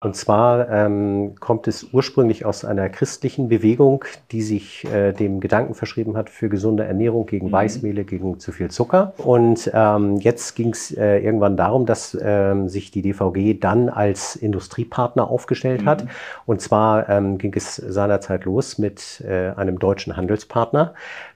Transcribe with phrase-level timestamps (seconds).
[0.00, 5.74] Und zwar ähm, kommt es ursprünglich aus einer christlichen Bewegung, die sich äh, dem Gedanken
[5.74, 7.52] verschrieben hat für gesunde Ernährung gegen mhm.
[7.52, 9.12] Weißmehle, gegen zu viel Zucker.
[9.16, 14.36] Und ähm, jetzt ging es äh, irgendwann darum, dass ähm, sich die DVG dann als
[14.36, 15.86] Industriepartner aufgestellt mhm.
[15.86, 16.06] hat.
[16.46, 20.94] Und zwar ähm, ging es seinerzeit los mit äh, einem deutschen Handelspartner,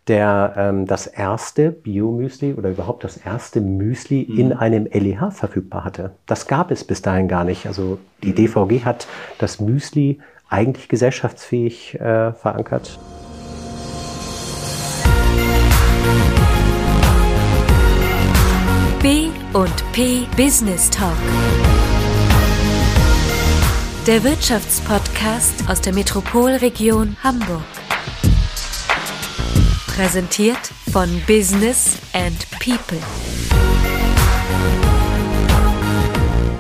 [0.09, 4.39] der ähm, das erste Biomüsli oder überhaupt das erste Müsli mhm.
[4.39, 6.13] in einem LEH verfügbar hatte.
[6.27, 7.67] Das gab es bis dahin gar nicht.
[7.67, 8.35] Also die mhm.
[8.35, 9.07] DVG hat
[9.39, 12.99] das Müsli eigentlich gesellschaftsfähig äh, verankert.
[19.01, 21.17] B und P Business Talk.
[24.07, 27.63] Der Wirtschaftspodcast aus der Metropolregion Hamburg.
[29.95, 32.97] Präsentiert von Business and People.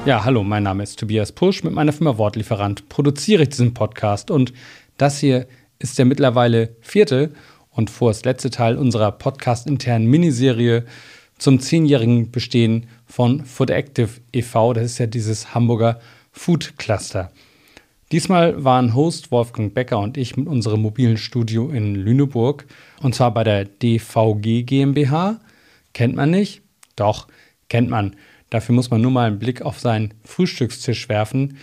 [0.04, 1.64] Ja, hallo, mein Name ist Tobias Pusch.
[1.64, 4.52] Mit meiner Firma Wortlieferant produziere ich diesen Podcast und
[4.98, 5.46] das hier
[5.78, 7.32] ist der mittlerweile vierte
[7.70, 10.84] und vorerst letzte Teil unserer podcast-internen Miniserie
[11.38, 14.74] zum zehnjährigen Bestehen von Food Active e.V.
[14.74, 16.00] Das ist ja dieses Hamburger
[16.32, 17.32] Food Cluster.
[18.12, 22.66] Diesmal waren Host Wolfgang Becker und ich mit unserem mobilen Studio in Lüneburg
[23.00, 25.40] und zwar bei der DVG GmbH.
[25.94, 26.60] Kennt man nicht?
[26.94, 27.26] Doch,
[27.70, 28.14] kennt man.
[28.50, 31.56] Dafür muss man nur mal einen Blick auf seinen Frühstückstisch werfen,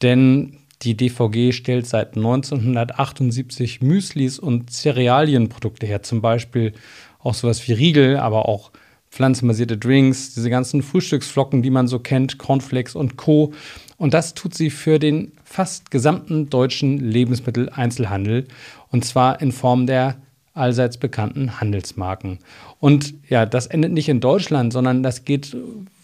[0.00, 6.74] denn die DVG stellt seit 1978 Müslis und Cerealienprodukte her, zum Beispiel
[7.18, 8.70] auch sowas wie Riegel, aber auch
[9.10, 13.52] pflanzenbasierte Drinks, diese ganzen Frühstücksflocken, die man so kennt, Cornflakes und Co.
[13.96, 18.46] Und das tut sie für den fast gesamten deutschen Lebensmitteleinzelhandel
[18.90, 20.16] und zwar in Form der
[20.52, 22.38] allseits bekannten Handelsmarken.
[22.80, 25.56] Und ja, das endet nicht in Deutschland, sondern das geht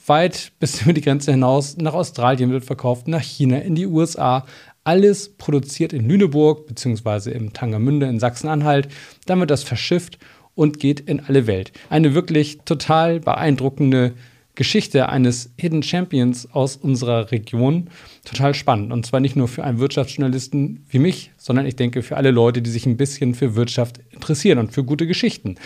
[0.06, 1.76] weit bis über die Grenze hinaus.
[1.76, 4.46] Nach Australien wird verkauft, nach China, in die USA.
[4.82, 7.30] Alles produziert in Lüneburg bzw.
[7.30, 8.88] im Tangermünde in Sachsen-Anhalt.
[9.26, 10.18] Dann wird das verschifft
[10.54, 11.72] und geht in alle Welt.
[11.90, 14.14] Eine wirklich total beeindruckende
[14.54, 17.88] Geschichte eines Hidden Champions aus unserer Region.
[18.24, 18.92] Total spannend.
[18.92, 22.62] Und zwar nicht nur für einen Wirtschaftsjournalisten wie mich, sondern ich denke für alle Leute,
[22.62, 25.56] die sich ein bisschen für Wirtschaft interessieren und für gute Geschichten.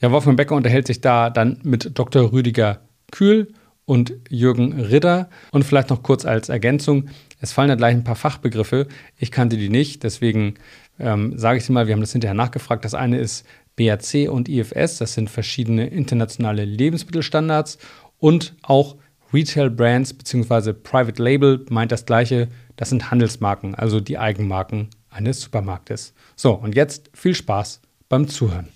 [0.00, 2.32] Ja, Wolfgang Becker unterhält sich da dann mit Dr.
[2.32, 2.80] Rüdiger
[3.10, 3.48] Kühl
[3.84, 5.28] und Jürgen Ritter.
[5.50, 7.08] Und vielleicht noch kurz als Ergänzung,
[7.40, 8.86] es fallen da gleich ein paar Fachbegriffe.
[9.18, 10.54] Ich kannte die nicht, deswegen
[10.98, 12.84] ähm, sage ich sie mal, wir haben das hinterher nachgefragt.
[12.84, 13.44] Das eine ist
[13.76, 17.78] BRC und IFS, das sind verschiedene internationale Lebensmittelstandards
[18.18, 18.96] und auch
[19.32, 20.72] Retail Brands bzw.
[20.72, 26.14] Private Label meint das gleiche, das sind Handelsmarken, also die Eigenmarken eines Supermarktes.
[26.36, 28.68] So, und jetzt viel Spaß beim Zuhören.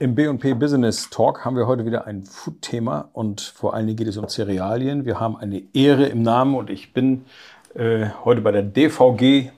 [0.00, 4.08] Im B&P Business Talk haben wir heute wieder ein Food-Thema und vor allen Dingen geht
[4.08, 5.04] es um Cerealien.
[5.04, 7.26] Wir haben eine Ehre im Namen und ich bin
[7.74, 9.50] äh, heute bei der DVG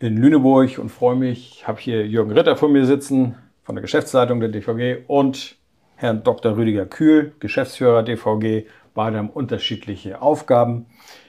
[0.00, 3.36] in Lüneburg und freue mich, habe hier Jürgen Ritter vor mir sitzen,
[3.68, 5.56] von der Geschäftsleitung der DVG und
[5.96, 6.56] Herrn Dr.
[6.56, 8.66] Rüdiger Kühl, Geschäftsführer DVG.
[8.94, 10.86] Beide haben unterschiedliche Aufgaben.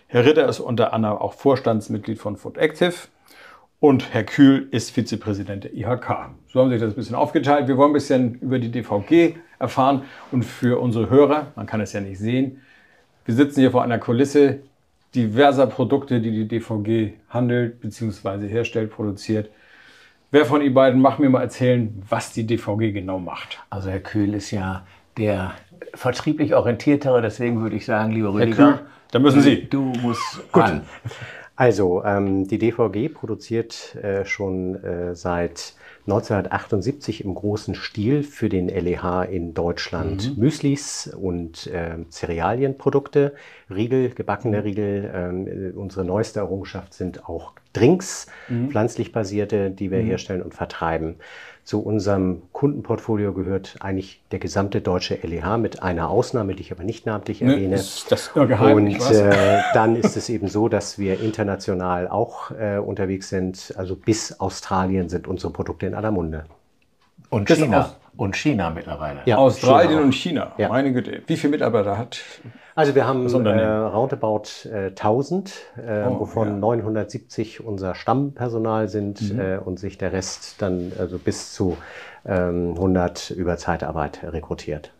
[0.07, 2.93] Herr Ritter ist unter anderem auch Vorstandsmitglied von Food Active
[3.81, 6.29] und Herr Kühl ist Vizepräsident der IHK.
[6.47, 7.67] So haben sich das ein bisschen aufgeteilt.
[7.67, 11.91] Wir wollen ein bisschen über die DVG erfahren und für unsere Hörer, man kann es
[11.91, 12.61] ja nicht sehen,
[13.25, 14.61] wir sitzen hier vor einer Kulisse
[15.13, 18.47] diverser Produkte, die die DVG handelt bzw.
[18.47, 19.49] herstellt, produziert.
[20.31, 23.59] Wer von Ihnen beiden mag mir mal erzählen, was die DVG genau macht?
[23.71, 24.85] Also Herr Kühl ist ja
[25.17, 25.53] der
[25.95, 28.57] vertrieblich orientiertere, deswegen würde ich sagen, lieber Rüdiger.
[28.57, 29.67] Herr Kühl, da müssen Sie.
[29.67, 30.63] Du musst Gut.
[30.63, 30.81] An.
[31.55, 35.73] Also, ähm, die DVG produziert äh, schon äh, seit
[36.05, 40.43] 1978 im großen Stil für den LEH in Deutschland mhm.
[40.43, 43.33] Müslis und äh, Cerealienprodukte,
[43.69, 44.63] Riegel, gebackene.
[44.63, 45.11] Riegel.
[45.13, 48.69] Ähm, unsere neueste Errungenschaft sind auch Drinks, mhm.
[48.69, 50.07] pflanzlich basierte, die wir mhm.
[50.07, 51.15] herstellen und vertreiben.
[51.63, 56.83] Zu unserem Kundenportfolio gehört eigentlich der gesamte deutsche LEH mit einer Ausnahme, die ich aber
[56.83, 57.75] nicht namentlich ne, erwähne.
[57.75, 62.49] Ist das nur geheim, und äh, dann ist es eben so, dass wir international auch
[62.51, 63.75] äh, unterwegs sind.
[63.77, 66.45] Also bis Australien sind unsere Produkte in aller Munde.
[67.29, 67.93] Und China.
[68.19, 69.21] Und China mittlerweile.
[69.25, 70.51] Ja, Australien China und China.
[70.57, 70.67] Ja.
[70.67, 71.21] Meine Güte.
[71.25, 72.19] Wie viele Mitarbeiter hat
[72.79, 75.51] also wir haben äh, roundabout äh, 1000,
[75.85, 76.53] äh, oh, wovon ja.
[76.53, 79.37] 970 unser Stammpersonal sind mhm.
[79.37, 81.75] äh, und sich der Rest dann also bis zu
[82.25, 84.93] ähm, 100 über Zeitarbeit rekrutiert.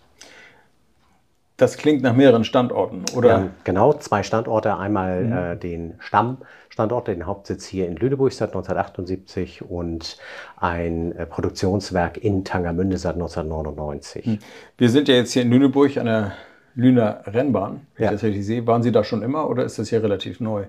[1.60, 3.30] Das klingt nach mehreren Standorten, oder?
[3.30, 4.78] Ja, genau, zwei Standorte.
[4.78, 5.34] Einmal mhm.
[5.34, 10.18] äh, den Stammstandort, den Hauptsitz hier in Lüneburg seit 1978 und
[10.56, 14.26] ein äh, Produktionswerk in Tangermünde seit 1999.
[14.26, 14.40] Mhm.
[14.78, 16.32] Wir sind ja jetzt hier in Lüneburg an der
[16.76, 18.12] Lüner Rennbahn, wenn Ja.
[18.12, 18.66] ich das richtig sehe.
[18.66, 20.66] Waren Sie da schon immer oder ist das hier relativ neu?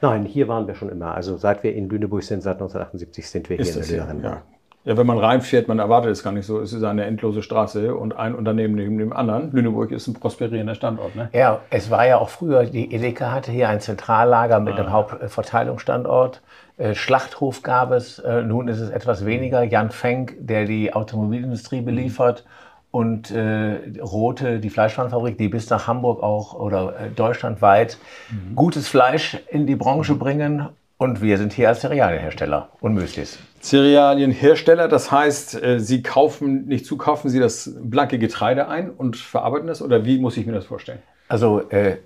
[0.00, 1.14] Nein, hier waren wir schon immer.
[1.14, 4.04] Also seit wir in Lüneburg sind, seit 1978 sind wir hier Ist in das der
[4.04, 4.12] hier?
[4.14, 4.32] Lünerin.
[4.32, 4.42] Ja.
[4.84, 6.60] Ja, wenn man reinfährt, man erwartet es gar nicht so.
[6.60, 9.50] Es ist eine endlose Straße und ein Unternehmen neben dem anderen.
[9.52, 11.16] Lüneburg ist ein prosperierender Standort.
[11.16, 11.28] Ne?
[11.32, 14.78] Ja, es war ja auch früher, die Edeka hatte hier ein Zentrallager mit Ah.
[14.82, 16.42] einem Hauptverteilungsstandort.
[16.76, 19.62] Äh, Schlachthof gab es, äh, nun ist es etwas weniger.
[19.62, 22.44] Jan Fenk, der die Automobilindustrie beliefert.
[22.90, 27.98] Und äh, Rote, die Fleischwarenfabrik, die bis nach Hamburg auch oder äh, deutschlandweit
[28.30, 28.54] Mhm.
[28.54, 30.68] gutes Fleisch in die Branche bringen.
[31.04, 33.38] Und wir sind hier als Cerealienhersteller und Müslis.
[33.60, 39.66] Cerealienhersteller, das heißt, äh, Sie kaufen, nicht zukaufen Sie das blanke Getreide ein und verarbeiten
[39.66, 39.82] das?
[39.82, 41.00] Oder wie muss ich mir das vorstellen?
[41.28, 41.98] Also äh,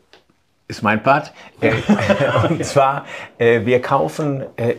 [0.67, 1.33] ist mein Part.
[1.61, 1.75] Äh,
[2.49, 3.05] und zwar,
[3.39, 4.75] äh, wir kaufen äh,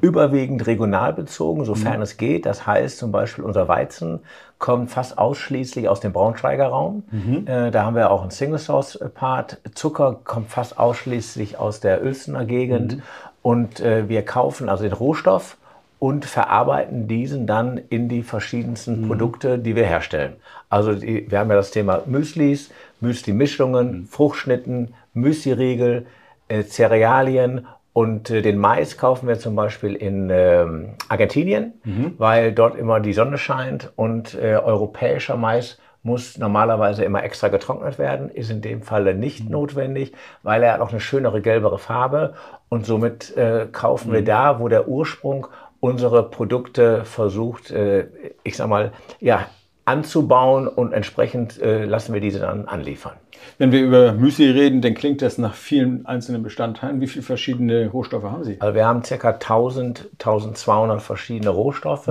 [0.00, 2.46] überwiegend regional bezogen, sofern es geht.
[2.46, 4.20] Das heißt zum Beispiel unser Weizen
[4.58, 7.04] kommt fast ausschließlich aus dem Braunschweiger Raum.
[7.46, 9.58] Äh, da haben wir auch einen Single Source Part.
[9.74, 12.98] Zucker kommt fast ausschließlich aus der Uelzener Gegend.
[13.42, 15.56] Und äh, wir kaufen also den Rohstoff
[15.98, 20.36] und verarbeiten diesen dann in die verschiedensten Produkte, die wir herstellen.
[20.68, 22.70] Also die, wir haben ja das Thema Müslis,
[23.00, 26.06] Müsli-Mischungen, Fruchtschnitten, Müsli-Riegel,
[26.48, 31.72] äh, Cerealien und äh, den Mais kaufen wir zum Beispiel in ähm, Argentinien,
[32.18, 37.98] weil dort immer die Sonne scheint und äh, europäischer Mais muss normalerweise immer extra getrocknet
[37.98, 40.12] werden, ist in dem Falle nicht notwendig,
[40.42, 42.34] weil er hat auch eine schönere gelbere Farbe
[42.68, 45.48] und somit äh, kaufen wir da, wo der Ursprung
[45.80, 48.06] unsere Produkte versucht, äh,
[48.42, 49.46] ich sag mal, ja,
[49.84, 53.14] anzubauen und entsprechend äh, lassen wir diese dann anliefern.
[53.56, 57.00] Wenn wir über Müsli reden, dann klingt das nach vielen einzelnen Bestandteilen.
[57.00, 58.60] Wie viele verschiedene Rohstoffe haben Sie?
[58.60, 59.30] Also wir haben ca.
[59.30, 62.06] 1000, 1200 verschiedene Rohstoffe.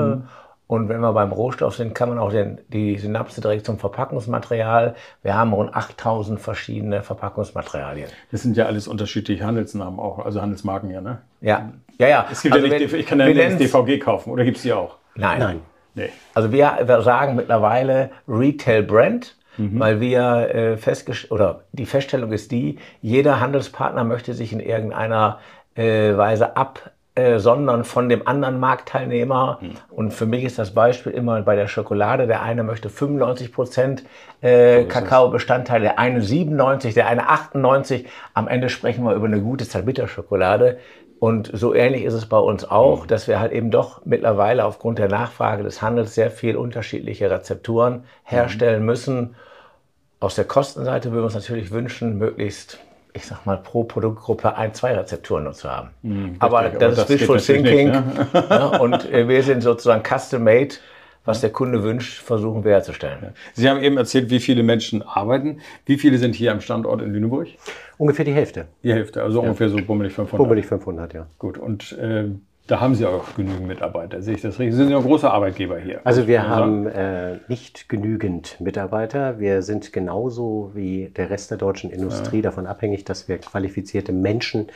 [0.68, 4.96] Und wenn wir beim Rohstoff sind, kann man auch den, die Synapse direkt zum Verpackungsmaterial.
[5.24, 8.10] Wir haben rund 8000 verschiedene Verpackungsmaterialien.
[8.32, 11.20] Das sind ja alles unterschiedliche Handelsnamen auch, also Handelsmarken ja, ne?
[11.40, 12.26] Ja, ja, ja.
[12.32, 14.64] Es gibt Also ja nicht, wenn- ich kann ja nicht DVG kaufen, oder gibt es
[14.64, 14.98] die auch?
[15.16, 15.40] Nein.
[15.40, 15.60] Nein.
[15.96, 16.10] Nee.
[16.34, 22.52] Also wir, wir sagen mittlerweile Retail Brand, weil wir äh, festgestellt oder die Feststellung ist
[22.52, 25.40] die, jeder Handelspartner möchte sich in irgendeiner
[25.74, 26.56] äh, Weise
[27.18, 29.60] absondern von dem anderen Marktteilnehmer.
[29.90, 32.28] Und für mich ist das Beispiel immer bei der Schokolade.
[32.28, 34.04] Der eine möchte 95 Prozent
[34.42, 38.06] äh, Kakaobestandteil, der eine 97, der eine 98.
[38.34, 40.78] Am Ende sprechen wir über eine gute Zartbitterschokolade.
[41.20, 45.00] Und so ähnlich ist es bei uns auch, dass wir halt eben doch mittlerweile aufgrund
[45.00, 49.36] der Nachfrage des Handels sehr viel unterschiedliche Rezepturen herstellen müssen.
[50.20, 52.80] Aus der Kostenseite würden wir uns natürlich wünschen, möglichst,
[53.18, 55.90] ich sag mal, pro Produktgruppe ein, zwei Rezepturen nur zu haben.
[56.40, 57.88] aber richtig, das aber ist natürlich Thinking.
[57.90, 60.76] nicht, ja, und wir sind sozusagen custom-made.
[61.26, 63.34] Was der Kunde wünscht, versuchen wir herzustellen.
[63.54, 65.60] Sie haben eben erzählt, wie viele Menschen arbeiten.
[65.86, 67.50] Wie viele sind hier am Standort in Lüneburg?
[67.98, 68.68] Ungefähr die Hälfte.
[68.82, 70.38] Die Hälfte, also ungefähr so bummelig 500.
[70.38, 71.28] Bummelig 500, ja.
[71.38, 72.30] Gut, und äh,
[72.68, 74.22] da haben Sie auch genügend Mitarbeiter.
[74.22, 74.74] Sehe ich das richtig?
[74.74, 76.02] Sie sind ja ein großer Arbeitgeber hier.
[76.04, 79.40] Also wir haben äh, nicht genügend Mitarbeiter.
[79.40, 84.68] Wir sind genauso wie der Rest der deutschen Industrie davon abhängig, dass wir qualifizierte Menschen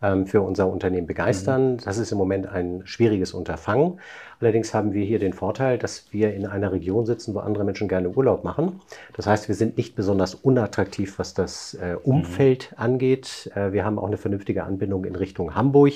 [0.00, 1.78] ähm, für unser Unternehmen begeistern.
[1.84, 3.98] Das ist im Moment ein schwieriges Unterfangen.
[4.40, 7.88] Allerdings haben wir hier den Vorteil, dass wir in einer Region sitzen, wo andere Menschen
[7.88, 8.80] gerne Urlaub machen.
[9.14, 13.50] Das heißt, wir sind nicht besonders unattraktiv, was das äh, Umfeld angeht.
[13.54, 15.92] Äh, wir haben auch eine vernünftige Anbindung in Richtung Hamburg.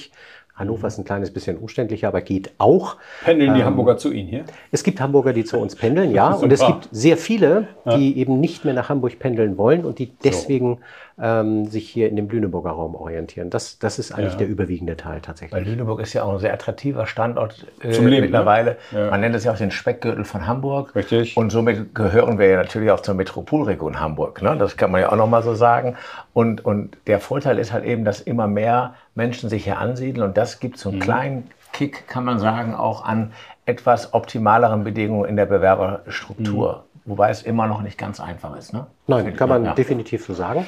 [0.54, 2.96] Hannover ist ein kleines bisschen umständlicher, aber geht auch.
[3.24, 4.44] Pendeln die Ähm, Hamburger zu Ihnen hier?
[4.70, 6.32] Es gibt Hamburger, die zu uns pendeln, ja.
[6.44, 10.12] Und es gibt sehr viele, die eben nicht mehr nach Hamburg pendeln wollen und die
[10.22, 10.78] deswegen
[11.20, 13.48] ähm, sich hier in dem Lüneburger Raum orientieren.
[13.50, 14.38] Das, das ist eigentlich Ja.
[14.38, 15.66] der überwiegende Teil Weil tatsächlich.
[15.66, 18.76] Lüneburg ist ja auch ein sehr attraktiver Standort äh, Zum Leben, mittlerweile.
[18.90, 18.98] ne?
[19.04, 19.10] Ja.
[19.10, 20.94] Man nennt es ja auch den Speckgürtel von Hamburg.
[20.96, 21.36] Richtig.
[21.36, 24.42] Und somit gehören wir ja natürlich auch zur Metropolregion Hamburg.
[24.42, 24.56] Ne?
[24.58, 25.96] Das kann man ja auch nochmal so sagen.
[26.32, 30.26] Und, und der Vorteil ist halt eben, dass immer mehr Menschen sich hier ansiedeln.
[30.26, 33.32] Und das gibt so einen kleinen Kick, kann man sagen, auch an
[33.66, 36.84] etwas optimaleren Bedingungen in der Bewerberstruktur.
[37.06, 38.72] Wobei es immer noch nicht ganz einfach ist.
[38.72, 38.86] Ne?
[39.06, 39.74] Nein, kann man Ja.
[39.74, 40.66] definitiv so sagen.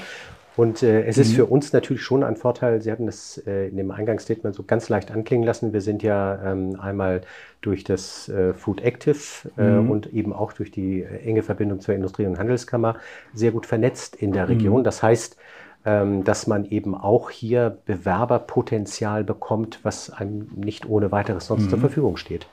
[0.57, 3.77] Und äh, es ist für uns natürlich schon ein Vorteil, Sie hatten das äh, in
[3.77, 5.75] dem Eingangsstatement so ganz leicht anklingen lassen.
[5.75, 7.21] Wir sind ja ähm, einmal
[7.61, 9.19] durch das äh, Food Active
[9.59, 12.97] äh, und eben auch durch die äh, enge Verbindung zur Industrie- und Handelskammer
[13.35, 14.83] sehr gut vernetzt in der Region.
[14.83, 15.37] Das heißt,
[15.85, 21.79] ähm, dass man eben auch hier Bewerberpotenzial bekommt, was einem nicht ohne weiteres sonst zur
[21.79, 22.47] Verfügung steht.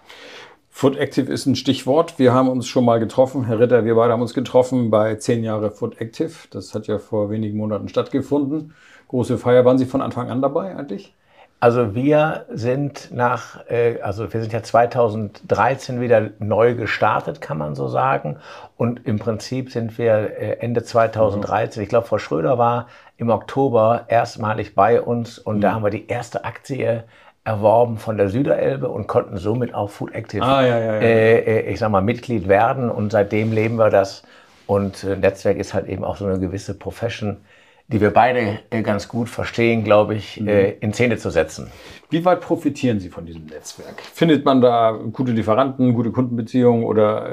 [0.76, 2.18] Food Active ist ein Stichwort.
[2.18, 3.46] Wir haben uns schon mal getroffen.
[3.46, 6.32] Herr Ritter, wir beide haben uns getroffen bei 10 Jahre Food Active.
[6.50, 8.74] Das hat ja vor wenigen Monaten stattgefunden.
[9.08, 9.66] Große Feier.
[9.66, 11.14] Waren Sie von Anfang an dabei eigentlich?
[11.60, 17.76] Also wir sind nach, äh, also wir sind ja 2013 wieder neu gestartet, kann man
[17.76, 18.38] so sagen.
[18.76, 22.88] Und im Prinzip sind wir äh, Ende 2013, ich glaube, Frau Schröder war
[23.18, 27.04] im Oktober erstmalig bei uns und da haben wir die erste Aktie
[27.46, 31.02] erworben von der Süderelbe und konnten somit auch Food Active, Ah, ja, ja, ja.
[31.02, 32.90] Äh, äh, ich sag mal, Mitglied werden.
[32.90, 34.24] Und seitdem leben wir das.
[34.66, 37.38] Und äh, Netzwerk ist halt eben auch so eine gewisse Profession,
[37.90, 41.70] die wir beide äh, ganz gut verstehen, glaube ich, äh, in Szene zu setzen.
[42.10, 44.02] Wie weit profitieren Sie von diesem Netzwerk?
[44.14, 47.28] Findet man da gute Lieferanten, gute Kundenbeziehungen oder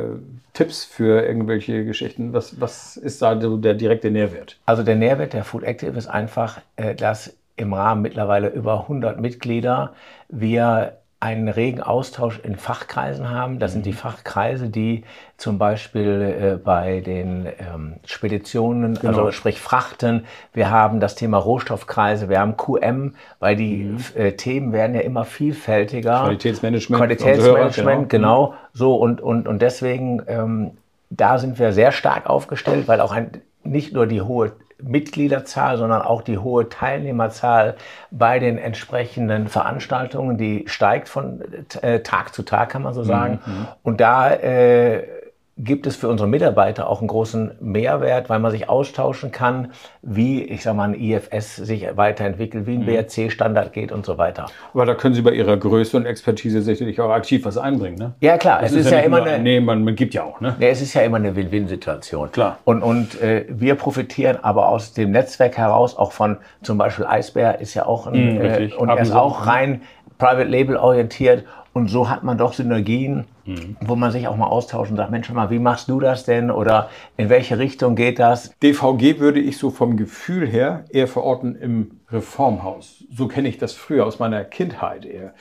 [0.54, 2.32] Tipps für irgendwelche Geschichten?
[2.32, 4.58] Was, was ist da der direkte Nährwert?
[4.66, 6.60] Also der Nährwert der Food Active ist einfach,
[6.96, 9.92] dass im Rahmen mittlerweile über 100 Mitglieder
[10.28, 13.58] wir einen regen Austausch in Fachkreisen haben.
[13.58, 15.04] Das sind die Fachkreise, die
[15.36, 20.24] zum Beispiel äh, bei den ähm, Speditionen, also sprich Frachten,
[20.54, 25.26] wir haben das Thema Rohstoffkreise, wir haben QM, weil die äh, Themen werden ja immer
[25.26, 26.22] vielfältiger.
[26.22, 28.46] Qualitätsmanagement, Qualitätsmanagement, genau.
[28.46, 28.54] genau.
[28.72, 30.70] So und, und, und deswegen, ähm,
[31.10, 36.02] da sind wir sehr stark aufgestellt, weil auch ein, nicht nur die hohe Mitgliederzahl, sondern
[36.02, 37.76] auch die hohe Teilnehmerzahl
[38.10, 41.42] bei den entsprechenden Veranstaltungen, die steigt von
[41.82, 43.40] äh, Tag zu Tag, kann man so sagen.
[43.82, 45.19] Und da äh,
[45.64, 50.42] gibt es für unsere Mitarbeiter auch einen großen Mehrwert, weil man sich austauschen kann, wie,
[50.42, 54.46] ich sag mal, ein IFS sich weiterentwickelt, wie ein BRC-Standard geht und so weiter.
[54.72, 57.98] Aber da können Sie bei Ihrer Größe und Expertise sicherlich auch aktiv was einbringen.
[57.98, 58.14] Ne?
[58.20, 60.40] Ja, klar, Das es ist, ja, nicht immer eine, Nee, man, man gibt ja auch.
[60.40, 60.56] Ne?
[60.58, 62.32] Ja, es ist ja immer eine Win-Win-Situation.
[62.32, 62.58] Klar.
[62.64, 67.60] Und, und äh, wir profitieren aber aus dem Netzwerk heraus auch von zum Beispiel Eisbär
[67.60, 69.82] ist ja auch ein, Mm, äh, und er ist auch rein
[70.18, 71.44] Private Label orientiert.
[71.72, 73.76] Und so hat man doch Synergien, Mm.
[73.80, 76.50] wo man sich auch mal austauscht und sagt, Mensch, mal, wie machst du das denn?
[76.50, 78.54] Oder in welche Richtung geht das?
[78.62, 83.04] DVG würde ich so vom Gefühl her eher verorten im Reformhaus.
[83.12, 85.34] So kenne ich das früher aus meiner Kindheit eher.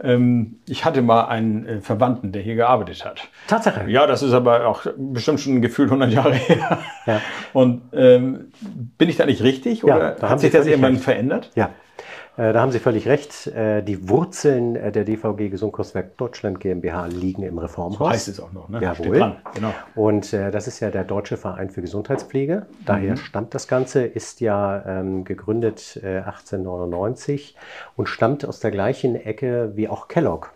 [0.00, 3.28] Ähm, ich hatte mal einen äh, Verwandten, der hier gearbeitet hat.
[3.48, 3.90] Tatsache.
[3.90, 6.78] Ja, das ist aber auch bestimmt schon gefühlt 100 Jahre her.
[7.06, 7.20] Ja.
[7.52, 8.52] Und ähm,
[8.96, 9.82] bin ich da nicht richtig?
[9.82, 11.04] Ja, Oder hat sich das irgendwann recht.
[11.04, 11.50] verändert?
[11.56, 11.70] Ja,
[12.52, 13.46] da haben Sie völlig recht.
[13.48, 17.98] Äh, Die Wurzeln äh, der DVG Gesundkostwerk Deutschland GmbH liegen im Reformhaus.
[17.98, 18.80] So heißt es auch noch, ne?
[18.80, 19.18] Jawohl.
[19.18, 19.74] dran, genau.
[19.94, 22.66] Und äh, das ist ja der Deutsche Verein für Gesundheitspflege.
[22.86, 23.16] Daher Mhm.
[23.16, 27.56] stammt das Ganze, ist ja ähm, gegründet äh, 1899
[27.96, 30.48] und stammt aus der gleichen Ecke wie auch Kellogg.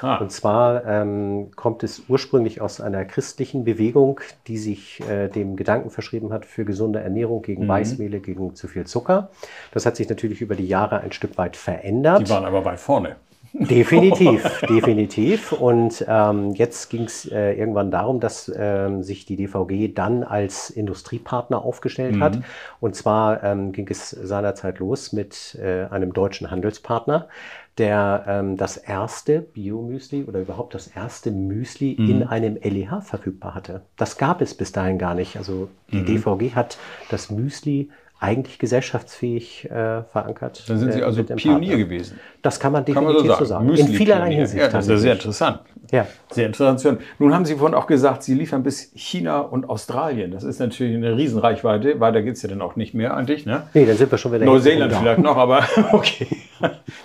[0.00, 0.16] Ah.
[0.16, 5.90] Und zwar ähm, kommt es ursprünglich aus einer christlichen Bewegung, die sich äh, dem Gedanken
[5.90, 7.42] verschrieben hat für gesunde Ernährung Mhm.
[7.42, 9.30] gegen Weißmehle, gegen zu viel Zucker.
[9.72, 12.20] Das hat sich natürlich über die Jahre ein Stück weit verändert.
[12.26, 13.16] Die waren aber weit vorne.
[13.60, 15.52] Definitiv, definitiv.
[15.52, 20.70] Und ähm, jetzt ging es äh, irgendwann darum, dass ähm, sich die DVG dann als
[20.70, 22.38] Industriepartner aufgestellt hat.
[22.80, 27.28] Und zwar ähm, ging es seinerzeit los mit äh, einem deutschen Handelspartner,
[27.76, 33.82] der ähm, das erste Biomüsli oder überhaupt das erste Müsli in einem LEH verfügbar hatte.
[33.96, 35.36] Das gab es bis dahin gar nicht.
[35.36, 36.78] Also die DVG hat
[37.10, 37.90] das Müsli
[38.20, 40.68] eigentlich gesellschaftsfähig äh, verankert.
[40.68, 41.84] Dann sind Sie äh, also mit dem Pionier Partner.
[41.84, 42.20] gewesen.
[42.42, 43.74] Das kann man Kann man definitiv so so sagen.
[43.76, 43.88] sagen.
[43.88, 44.34] In vielerlei.
[44.34, 44.62] Hinsicht.
[44.62, 45.60] Ja, das ist sehr interessant.
[45.90, 46.06] Ja.
[46.30, 47.00] Sehr interessant.
[47.18, 50.30] Nun haben Sie vorhin auch gesagt, Sie liefern bis China und Australien.
[50.30, 51.98] Das ist natürlich eine Riesenreichweite.
[51.98, 53.46] Weiter geht es ja dann auch nicht mehr eigentlich.
[53.46, 53.62] Ne?
[53.74, 56.26] Nee, dann sind wir schon wieder Neuseeland vielleicht noch, aber okay.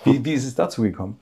[0.04, 1.18] Wie, wie ist es dazu gekommen?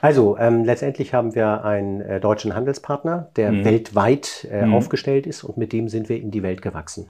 [0.00, 3.64] Also ähm, letztendlich haben wir einen äh, deutschen Handelspartner, der Mhm.
[3.64, 7.08] weltweit äh, aufgestellt ist und mit dem sind wir in die Welt gewachsen.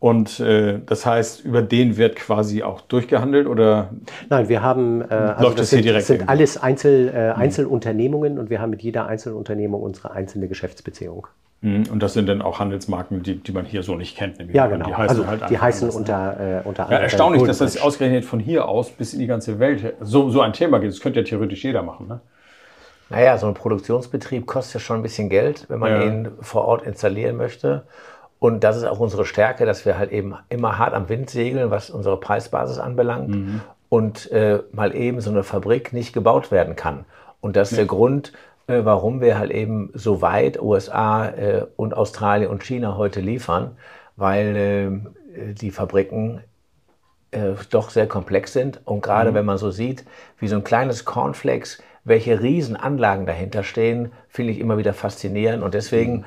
[0.00, 3.90] Und äh, das heißt, über den wird quasi auch durchgehandelt oder
[4.30, 7.30] Nein, wir haben, äh, also Läuft das das hier sind, direkt sind alles Einzel, äh,
[7.32, 11.26] Einzelunternehmungen und wir haben mit jeder Einzelunternehmung unsere einzelne Geschäftsbeziehung.
[11.60, 11.86] Mhm.
[11.90, 14.38] und das sind dann auch Handelsmarken, die, die man hier so nicht kennt.
[14.38, 14.86] nehme ich Ja, genau.
[14.86, 16.00] Die heißen also halt die heißen anders, ne?
[16.00, 19.26] unter, äh, unter Ja, anderem erstaunlich, dass das ausgerechnet von hier aus bis in die
[19.26, 20.90] ganze Welt so, so ein Thema geht.
[20.92, 22.06] Das könnte ja theoretisch jeder machen.
[22.06, 22.20] Ne?
[23.10, 26.02] Naja, so ein Produktionsbetrieb kostet ja schon ein bisschen Geld, wenn man Ja.
[26.06, 27.82] ihn vor Ort installieren möchte.
[28.38, 31.70] Und das ist auch unsere Stärke, dass wir halt eben immer hart am Wind segeln,
[31.70, 33.34] was unsere Preisbasis anbelangt.
[33.88, 37.04] Und äh, mal eben so eine Fabrik nicht gebaut werden kann.
[37.40, 38.32] Und das ist der Grund,
[38.66, 43.76] äh, warum wir halt eben so weit USA äh, und Australien und China heute liefern,
[44.16, 46.42] weil äh, die Fabriken
[47.30, 48.80] äh, doch sehr komplex sind.
[48.84, 50.04] Und gerade wenn man so sieht,
[50.38, 55.62] wie so ein kleines Cornflakes, welche Riesenanlagen dahinter stehen, finde ich immer wieder faszinierend.
[55.62, 56.24] Und deswegen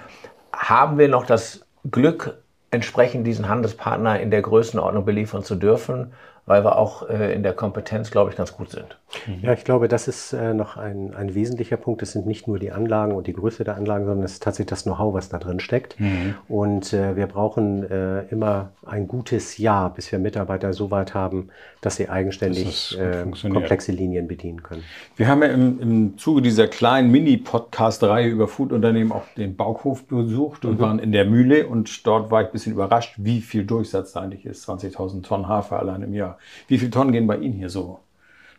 [0.53, 2.37] haben wir noch das Glück,
[2.69, 6.13] entsprechend diesen Handelspartner in der Größenordnung beliefern zu dürfen.
[6.45, 8.97] Weil wir auch äh, in der Kompetenz, glaube ich, ganz gut sind.
[9.41, 12.01] Ja, ich glaube, das ist äh, noch ein, ein wesentlicher Punkt.
[12.01, 14.69] Es sind nicht nur die Anlagen und die Größe der Anlagen, sondern es ist tatsächlich
[14.69, 15.99] das Know-how, was da drin steckt.
[15.99, 16.35] Mhm.
[16.47, 21.49] Und äh, wir brauchen äh, immer ein gutes Jahr, bis wir Mitarbeiter so weit haben,
[21.81, 23.61] dass sie eigenständig das äh, funktioniert.
[23.61, 24.83] komplexe Linien bedienen können.
[25.17, 30.63] Wir haben ja im, im Zuge dieser kleinen Mini-Podcast-Reihe über Foodunternehmen auch den Bauhof besucht
[30.63, 34.13] und waren in der Mühle und dort war ich ein bisschen überrascht, wie viel Durchsatz
[34.13, 34.67] da eigentlich ist.
[34.69, 36.30] 20.000 Tonnen Hafer allein im Jahr.
[36.67, 37.99] Wie viele Tonnen gehen bei Ihnen hier so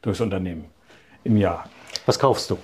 [0.02, 0.66] durchs Unternehmen
[1.24, 1.64] im Jahr?
[2.06, 2.58] Was kaufst du?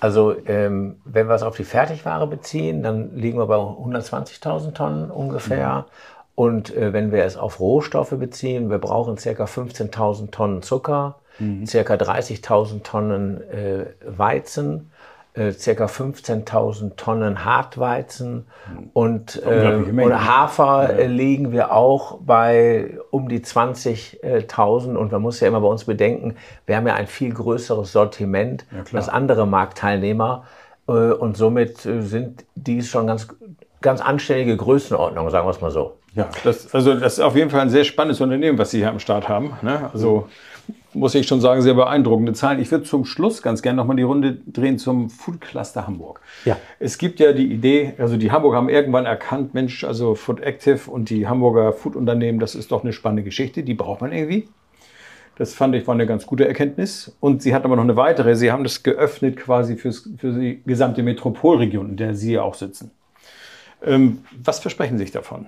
[0.00, 5.10] Also ähm, wenn wir es auf die Fertigware beziehen, dann liegen wir bei 120.000 Tonnen
[5.10, 5.86] ungefähr.
[6.34, 9.44] Und äh, wenn wir es auf Rohstoffe beziehen, wir brauchen ca.
[9.44, 11.94] 15.000 Tonnen Zucker, ca.
[11.94, 14.90] 30.000 Tonnen äh, Weizen,
[15.36, 15.84] äh, ca.
[15.84, 18.46] 15.000 Tonnen Hartweizen
[18.94, 25.40] und äh, oder Hafer äh, liegen wir auch bei um die 20.000 und man muss
[25.40, 29.02] ja immer bei uns bedenken, wir haben ja ein viel größeres Sortiment klar.
[29.02, 30.44] als andere Marktteilnehmer
[30.88, 33.28] äh, und somit äh, sind dies schon ganz,
[33.82, 35.98] ganz anständige Größenordnungen, sagen wir es mal so.
[36.14, 38.88] Ja, das, also das ist auf jeden Fall ein sehr spannendes Unternehmen, was Sie hier
[38.88, 39.52] am Start haben.
[39.60, 39.90] Ne?
[39.92, 40.28] Also
[40.94, 42.60] muss ich schon sagen, sehr beeindruckende Zahlen.
[42.60, 46.20] Ich würde zum Schluss ganz gerne nochmal die Runde drehen zum Food Cluster Hamburg.
[46.44, 46.56] Ja.
[46.78, 50.90] Es gibt ja die Idee, also die Hamburger haben irgendwann erkannt, Mensch, also Food Active
[50.90, 54.48] und die Hamburger Food-Unternehmen, das ist doch eine spannende Geschichte, die braucht man irgendwie.
[55.38, 57.14] Das fand ich war eine ganz gute Erkenntnis.
[57.20, 58.34] Und sie hat aber noch eine weitere.
[58.36, 62.54] Sie haben das geöffnet quasi fürs, für die gesamte Metropolregion, in der Sie ja auch
[62.54, 62.90] sitzen.
[63.84, 65.46] Ähm, was versprechen Sie sich davon?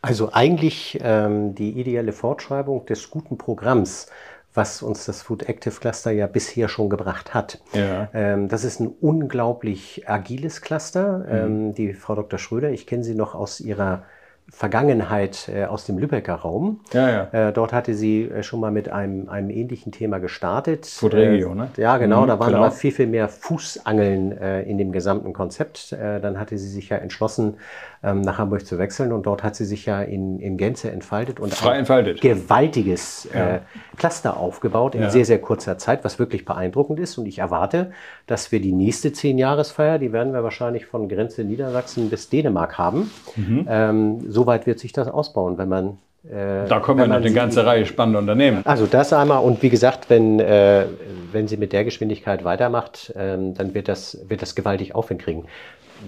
[0.00, 4.06] Also eigentlich ähm, die ideelle Fortschreibung des guten Programms,
[4.54, 7.60] was uns das Food Active Cluster ja bisher schon gebracht hat.
[7.72, 8.08] Ja.
[8.14, 11.24] Ähm, das ist ein unglaublich agiles Cluster.
[11.28, 12.38] Ähm, die Frau Dr.
[12.38, 14.04] Schröder, ich kenne sie noch aus ihrer
[14.50, 16.80] Vergangenheit äh, aus dem Lübecker Raum.
[16.92, 17.48] Ja, ja.
[17.48, 20.86] Äh, dort hatte sie äh, schon mal mit einem, einem ähnlichen Thema gestartet.
[20.86, 21.68] Food Regio, ne?
[21.76, 22.22] Ja, genau.
[22.22, 22.64] Mhm, da waren genau.
[22.64, 25.92] aber viel, viel mehr Fußangeln äh, in dem gesamten Konzept.
[25.92, 27.58] Äh, dann hatte sie sich ja entschlossen,
[28.02, 31.40] ähm, nach Hamburg zu wechseln und dort hat sie sich ja in, in Gänze entfaltet
[31.40, 32.20] und Frei ein entfaltet.
[32.20, 33.58] gewaltiges äh,
[33.96, 35.10] Cluster aufgebaut in Ja.
[35.10, 37.18] sehr, sehr kurzer Zeit, was wirklich beeindruckend ist.
[37.18, 37.90] Und ich erwarte,
[38.26, 43.10] dass wir die nächste Zehn-Jahresfeier, die werden wir wahrscheinlich von Grenze Niedersachsen bis Dänemark haben.
[43.36, 43.66] Mhm.
[43.68, 45.98] Ähm, Soweit wird sich das ausbauen, wenn man
[46.30, 48.62] äh, Da kommen ja noch eine ganze Reihe spannender Unternehmen.
[48.64, 50.84] also das einmal und wie gesagt, wenn, äh,
[51.32, 55.44] wenn sie mit der Geschwindigkeit weitermacht, ähm, dann wird das, wird das gewaltig Aufwind kriegen.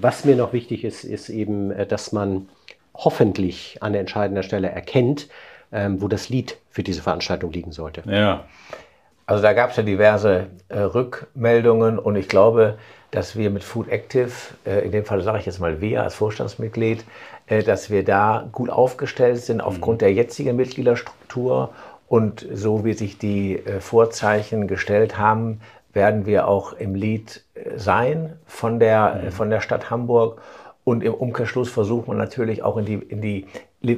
[0.00, 2.48] Was mir noch wichtig ist, ist eben, äh, dass man
[2.94, 5.28] hoffentlich an entscheidender Stelle erkennt,
[5.72, 8.02] ähm, wo das Lied für diese Veranstaltung liegen sollte.
[8.06, 8.44] Ja.
[9.26, 12.78] Also da gab es ja diverse äh, Rückmeldungen und ich glaube,
[13.12, 14.30] dass wir mit Food Active,
[14.66, 17.04] äh, in dem Fall sage ich jetzt mal wir als Vorstandsmitglied,
[17.46, 21.70] äh, dass wir da gut aufgestellt sind aufgrund der jetzigen Mitgliederstruktur
[22.08, 25.60] und so wie sich die äh, Vorzeichen gestellt haben,
[25.92, 30.40] werden wir auch im Lied äh, sein von der, äh, von der Stadt Hamburg.
[30.84, 33.46] Und im Umkehrschluss versucht man natürlich auch in die, in die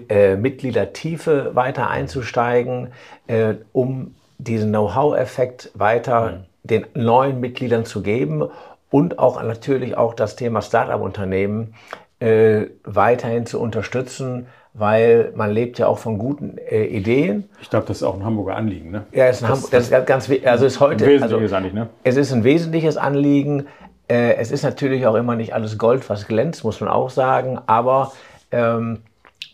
[0.09, 2.93] äh, Mitgliedertiefe weiter einzusteigen,
[3.27, 8.49] äh, um diesen Know-how-Effekt weiter den neuen Mitgliedern zu geben.
[8.91, 11.75] Und auch natürlich auch das Thema Startup-Unternehmen
[12.23, 17.49] äh, weiterhin zu unterstützen, weil man lebt ja auch von guten äh, Ideen.
[17.61, 18.93] Ich glaube, das ist auch ein Hamburger Anliegen.
[18.93, 19.05] Ne?
[19.13, 21.89] Ja, ist ein Hamburg, das ist ganz, also ist heute, Ein wesentliches also, eigentlich, ne?
[22.05, 23.67] es ist ein wesentliches Anliegen.
[24.09, 27.59] Äh, es ist natürlich auch immer nicht alles Gold, was glänzt, muss man auch sagen.
[27.67, 28.13] Aber
[28.53, 29.01] ähm,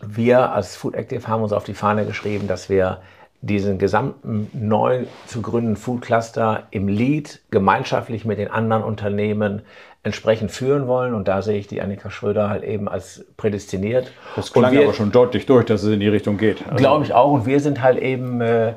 [0.07, 2.99] wir als Food Active haben uns auf die Fahne geschrieben, dass wir
[3.41, 9.63] diesen gesamten neu zu gründenden Food Cluster im Lead gemeinschaftlich mit den anderen Unternehmen
[10.03, 11.15] entsprechend führen wollen.
[11.15, 14.11] Und da sehe ich die Annika Schröder halt eben als prädestiniert.
[14.37, 16.63] Das klang wir- aber schon deutlich durch, dass es in die Richtung geht.
[16.67, 17.33] Also, Glaube ich auch.
[17.33, 18.75] Und wir sind halt eben äh,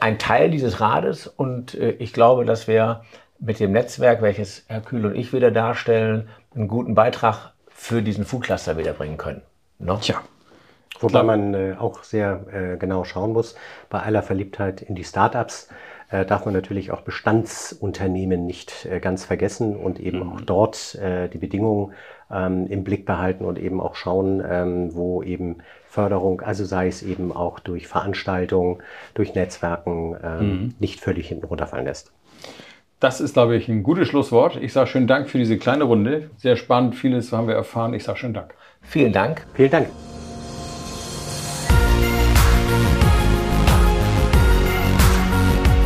[0.00, 1.26] ein Teil dieses Rades.
[1.26, 3.02] Und äh, ich glaube, dass wir
[3.38, 8.24] mit dem Netzwerk, welches Herr Kühl und ich wieder darstellen, einen guten Beitrag für diesen
[8.24, 9.42] Food Cluster wiederbringen können.
[9.78, 9.96] Ne?
[10.00, 10.16] Tja.
[11.00, 13.54] Wobei man äh, auch sehr äh, genau schauen muss,
[13.90, 15.68] bei aller Verliebtheit in die Startups
[16.10, 21.28] äh, darf man natürlich auch Bestandsunternehmen nicht äh, ganz vergessen und eben auch dort äh,
[21.28, 21.92] die Bedingungen
[22.30, 27.02] ähm, im Blick behalten und eben auch schauen, ähm, wo eben Förderung, also sei es
[27.02, 28.82] eben auch durch Veranstaltungen,
[29.14, 32.12] durch Netzwerken, ähm, nicht völlig hinten runterfallen lässt.
[33.00, 34.56] Das ist, glaube ich, ein gutes Schlusswort.
[34.56, 36.30] Ich sage schönen Dank für diese kleine Runde.
[36.36, 37.94] Sehr spannend, vieles haben wir erfahren.
[37.94, 38.54] Ich sage schönen Dank.
[38.80, 39.46] Vielen Dank.
[39.54, 40.15] Vielen Dank.